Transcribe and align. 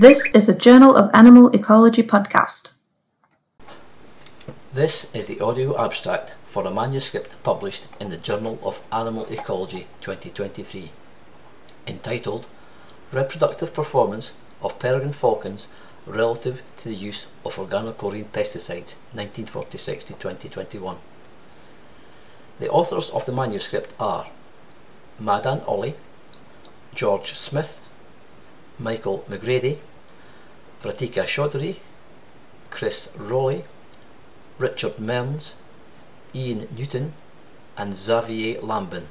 This 0.00 0.32
is 0.32 0.48
a 0.48 0.54
Journal 0.54 0.94
of 0.96 1.10
Animal 1.12 1.50
Ecology 1.50 2.04
podcast. 2.04 2.74
This 4.72 5.12
is 5.12 5.26
the 5.26 5.40
audio 5.40 5.76
abstract 5.76 6.34
for 6.44 6.64
a 6.64 6.70
manuscript 6.70 7.34
published 7.42 7.88
in 8.00 8.08
the 8.08 8.16
Journal 8.16 8.60
of 8.62 8.80
Animal 8.92 9.26
Ecology 9.28 9.88
2023, 10.00 10.92
entitled 11.88 12.46
Reproductive 13.10 13.74
Performance 13.74 14.38
of 14.62 14.78
Peregrine 14.78 15.12
Falcons 15.12 15.66
Relative 16.06 16.62
to 16.76 16.90
the 16.90 16.94
Use 16.94 17.26
of 17.44 17.56
Organochlorine 17.56 18.30
Pesticides 18.30 18.94
1946 19.18 20.04
to 20.04 20.12
2021. 20.12 20.96
The 22.60 22.70
authors 22.70 23.10
of 23.10 23.26
the 23.26 23.32
manuscript 23.32 23.94
are 23.98 24.30
Madan 25.18 25.62
Oli, 25.66 25.96
George 26.94 27.34
Smith, 27.34 27.80
Michael 28.78 29.24
McGrady, 29.28 29.78
Vratika 30.80 31.24
Chaudhary, 31.24 31.76
Chris 32.70 33.08
Rollie, 33.16 33.64
Richard 34.58 34.98
Mearns, 34.98 35.54
Ian 36.34 36.68
Newton, 36.76 37.14
and 37.76 37.96
Xavier 37.96 38.60
Lambin. 38.60 39.06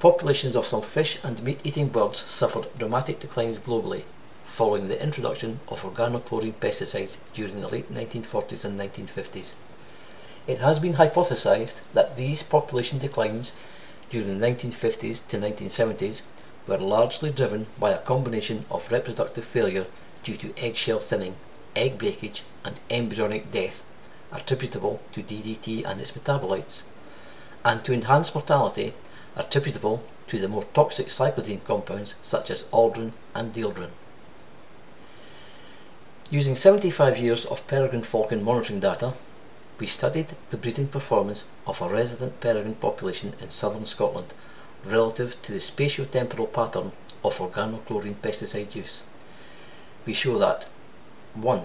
Populations 0.00 0.56
of 0.56 0.66
some 0.66 0.82
fish 0.82 1.18
and 1.22 1.42
meat-eating 1.44 1.88
birds 1.88 2.18
suffered 2.18 2.66
dramatic 2.76 3.20
declines 3.20 3.60
globally 3.60 4.02
following 4.44 4.88
the 4.88 5.00
introduction 5.00 5.60
of 5.68 5.82
organochlorine 5.82 6.54
pesticides 6.54 7.18
during 7.32 7.60
the 7.60 7.68
late 7.68 7.92
1940s 7.92 8.64
and 8.64 8.78
1950s. 8.78 9.54
It 10.48 10.58
has 10.58 10.80
been 10.80 10.94
hypothesized 10.94 11.80
that 11.94 12.16
these 12.16 12.42
population 12.42 12.98
declines 12.98 13.54
during 14.10 14.40
the 14.40 14.46
1950s 14.46 15.26
to 15.28 15.38
1970s 15.38 16.22
were 16.66 16.78
largely 16.78 17.30
driven 17.30 17.66
by 17.78 17.90
a 17.90 17.98
combination 17.98 18.64
of 18.70 18.90
reproductive 18.92 19.44
failure 19.44 19.86
due 20.22 20.36
to 20.36 20.54
eggshell 20.56 21.00
thinning, 21.00 21.36
egg 21.74 21.98
breakage, 21.98 22.44
and 22.64 22.80
embryonic 22.90 23.50
death 23.50 23.84
attributable 24.32 25.00
to 25.12 25.22
DDT 25.22 25.84
and 25.84 26.00
its 26.00 26.12
metabolites, 26.12 26.84
and 27.64 27.84
to 27.84 27.92
enhanced 27.92 28.34
mortality 28.34 28.94
attributable 29.36 30.02
to 30.26 30.38
the 30.38 30.48
more 30.48 30.64
toxic 30.74 31.08
cyclodiene 31.08 31.64
compounds 31.64 32.14
such 32.22 32.50
as 32.50 32.64
aldrin 32.64 33.12
and 33.34 33.52
dieldrin. 33.52 33.90
Using 36.30 36.56
75 36.56 37.18
years 37.18 37.44
of 37.44 37.66
peregrine 37.66 38.02
falcon 38.02 38.42
monitoring 38.42 38.80
data, 38.80 39.12
we 39.78 39.86
studied 39.86 40.28
the 40.50 40.56
breeding 40.56 40.88
performance 40.88 41.44
of 41.66 41.82
a 41.82 41.88
resident 41.88 42.40
peregrine 42.40 42.76
population 42.76 43.34
in 43.40 43.50
southern 43.50 43.84
Scotland 43.84 44.32
relative 44.84 45.40
to 45.42 45.52
the 45.52 45.58
spatio-temporal 45.58 46.48
pattern 46.48 46.92
of 47.24 47.38
organochlorine 47.38 48.16
pesticide 48.16 48.74
use. 48.74 49.02
We 50.04 50.12
show 50.12 50.38
that 50.38 50.68
1. 51.34 51.62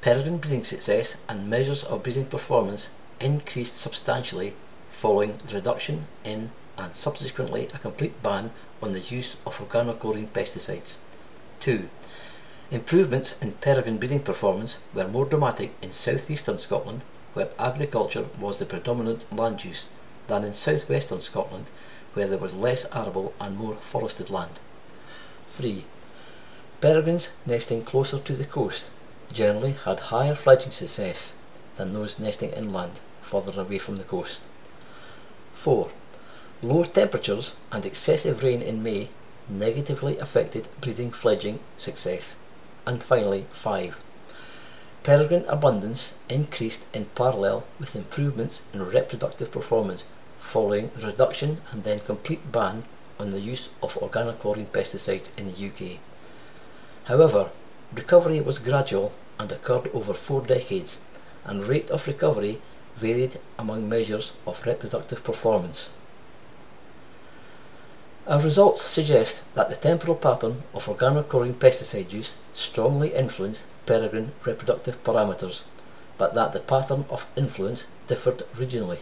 Peregrine 0.00 0.38
breeding 0.38 0.64
success 0.64 1.16
and 1.28 1.48
measures 1.48 1.84
of 1.84 2.02
breeding 2.02 2.26
performance 2.26 2.90
increased 3.20 3.76
substantially 3.76 4.54
following 4.88 5.38
the 5.46 5.54
reduction 5.54 6.06
in 6.24 6.50
and 6.76 6.94
subsequently 6.94 7.68
a 7.74 7.78
complete 7.78 8.22
ban 8.22 8.50
on 8.80 8.92
the 8.92 9.00
use 9.00 9.36
of 9.44 9.58
organochlorine 9.58 10.28
pesticides. 10.28 10.96
2. 11.60 11.88
Improvements 12.70 13.36
in 13.42 13.52
peregrine 13.52 13.98
breeding 13.98 14.20
performance 14.20 14.78
were 14.94 15.08
more 15.08 15.24
dramatic 15.24 15.72
in 15.82 15.90
southeastern 15.90 16.58
Scotland, 16.58 17.00
where 17.32 17.48
agriculture 17.58 18.26
was 18.38 18.58
the 18.58 18.66
predominant 18.66 19.24
land 19.32 19.64
use, 19.64 19.88
than 20.28 20.44
in 20.44 20.52
southwestern 20.52 21.20
Scotland, 21.20 21.66
where 22.14 22.28
there 22.28 22.38
was 22.38 22.54
less 22.54 22.86
arable 22.94 23.34
and 23.40 23.56
more 23.56 23.74
forested 23.74 24.30
land. 24.30 24.60
3. 25.46 25.84
Peregrines 26.80 27.30
nesting 27.44 27.82
closer 27.82 28.18
to 28.18 28.34
the 28.34 28.44
coast 28.44 28.90
generally 29.32 29.72
had 29.72 30.00
higher 30.00 30.34
fledging 30.34 30.70
success 30.70 31.34
than 31.76 31.92
those 31.92 32.18
nesting 32.18 32.50
inland, 32.52 33.00
further 33.20 33.60
away 33.60 33.78
from 33.78 33.96
the 33.96 34.04
coast. 34.04 34.44
4. 35.52 35.90
Lower 36.62 36.84
temperatures 36.84 37.56
and 37.72 37.84
excessive 37.84 38.42
rain 38.42 38.62
in 38.62 38.82
May 38.82 39.08
negatively 39.48 40.18
affected 40.18 40.68
breeding 40.80 41.10
fledging 41.10 41.60
success. 41.76 42.36
And 42.86 43.02
finally, 43.02 43.46
5. 43.50 44.02
Peregrine 45.02 45.44
abundance 45.48 46.14
increased 46.28 46.84
in 46.92 47.06
parallel 47.14 47.64
with 47.78 47.96
improvements 47.96 48.62
in 48.74 48.82
reproductive 48.82 49.50
performance 49.50 50.04
following 50.38 50.90
the 50.94 51.06
reduction 51.06 51.60
and 51.72 51.84
then 51.84 52.00
complete 52.00 52.50
ban 52.50 52.84
on 53.18 53.30
the 53.30 53.40
use 53.40 53.68
of 53.82 53.94
organochlorine 53.96 54.66
pesticides 54.66 55.30
in 55.36 55.46
the 55.46 55.68
UK. 55.68 56.00
However, 57.04 57.50
recovery 57.94 58.40
was 58.40 58.58
gradual 58.58 59.12
and 59.38 59.50
occurred 59.52 59.90
over 59.92 60.14
four 60.14 60.42
decades, 60.42 61.00
and 61.44 61.64
rate 61.64 61.90
of 61.90 62.06
recovery 62.06 62.60
varied 62.96 63.38
among 63.58 63.88
measures 63.88 64.32
of 64.46 64.64
reproductive 64.66 65.24
performance. 65.24 65.90
Our 68.26 68.42
results 68.42 68.82
suggest 68.82 69.42
that 69.54 69.70
the 69.70 69.76
temporal 69.76 70.16
pattern 70.16 70.62
of 70.74 70.84
organochlorine 70.86 71.54
pesticide 71.54 72.12
use 72.12 72.34
strongly 72.52 73.14
influenced 73.14 73.64
peregrine 73.86 74.32
reproductive 74.44 75.02
parameters, 75.02 75.62
but 76.18 76.34
that 76.34 76.52
the 76.52 76.60
pattern 76.60 77.06
of 77.08 77.30
influence 77.36 77.86
differed 78.06 78.40
regionally. 78.54 78.98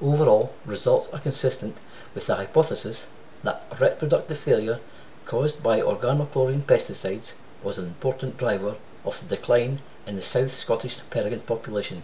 Overall, 0.00 0.54
results 0.64 1.08
are 1.10 1.20
consistent 1.20 1.76
with 2.14 2.26
the 2.26 2.36
hypothesis 2.36 3.08
that 3.42 3.66
reproductive 3.80 4.38
failure 4.38 4.80
caused 5.24 5.62
by 5.62 5.80
organochlorine 5.80 6.62
pesticides 6.62 7.34
was 7.62 7.78
an 7.78 7.86
important 7.86 8.36
driver 8.36 8.76
of 9.04 9.20
the 9.20 9.36
decline 9.36 9.80
in 10.06 10.16
the 10.16 10.22
South 10.22 10.50
Scottish 10.50 10.98
peregrine 11.10 11.40
population, 11.40 12.02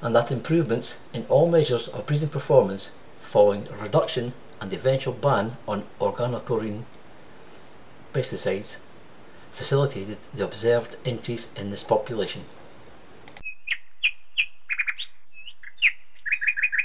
and 0.00 0.14
that 0.14 0.30
improvements 0.30 0.98
in 1.12 1.24
all 1.28 1.48
measures 1.48 1.88
of 1.88 2.06
breeding 2.06 2.28
performance 2.28 2.94
following 3.18 3.66
reduction 3.82 4.32
and 4.60 4.72
eventual 4.72 5.14
ban 5.14 5.56
on 5.66 5.84
organochlorine 6.00 6.82
pesticides 8.12 8.78
facilitated 9.50 10.18
the 10.32 10.44
observed 10.44 10.96
increase 11.04 11.52
in 11.54 11.70
this 11.70 11.82
population. 11.82 12.42